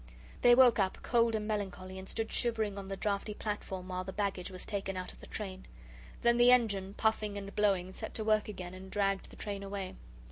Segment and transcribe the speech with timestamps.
[0.41, 4.11] They woke up, cold and melancholy, and stood shivering on the draughty platform while the
[4.11, 5.67] baggage was taken out of the train.
[6.23, 9.93] Then the engine, puffing and blowing, set to work again, and dragged the train away.